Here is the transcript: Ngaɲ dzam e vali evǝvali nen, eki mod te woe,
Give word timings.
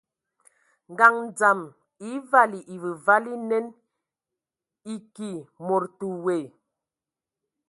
Ngaɲ 0.91 1.15
dzam 1.37 1.59
e 2.07 2.09
vali 2.31 2.59
evǝvali 2.73 3.33
nen, 3.49 3.65
eki 4.93 5.29
mod 5.65 5.83
te 5.97 6.05
woe, 6.23 6.37